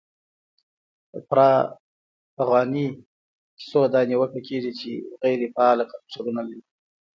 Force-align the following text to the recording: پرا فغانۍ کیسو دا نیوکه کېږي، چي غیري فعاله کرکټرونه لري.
پرا 1.27 1.49
فغانۍ 2.35 2.87
کیسو 3.57 3.81
دا 3.93 3.99
نیوکه 4.09 4.39
کېږي، 4.47 4.71
چي 4.79 4.91
غیري 5.21 5.47
فعاله 5.53 5.83
کرکټرونه 5.89 6.41
لري. 6.47 6.61